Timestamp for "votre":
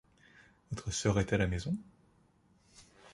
0.71-0.89